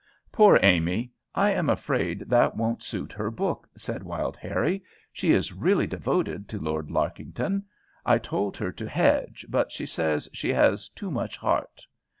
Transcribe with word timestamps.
"Poor 0.31 0.59
Amy! 0.63 1.11
I 1.35 1.51
am 1.51 1.69
afraid 1.69 2.21
that 2.21 2.57
won't 2.57 2.81
suit 2.81 3.13
her 3.13 3.29
book," 3.29 3.69
said 3.77 4.01
Wild 4.01 4.35
Harrie. 4.35 4.81
"She 5.13 5.31
is 5.31 5.53
really 5.53 5.85
devoted 5.85 6.49
to 6.49 6.59
Lord 6.59 6.89
Larkington. 6.89 7.65
I 8.03 8.17
told 8.17 8.57
her 8.57 8.71
to 8.71 8.89
hedge, 8.89 9.45
but 9.47 9.71
she 9.71 9.85
says 9.85 10.27
she 10.33 10.49
has 10.53 10.89
too 10.89 11.11
much 11.11 11.37
heart. 11.37 11.85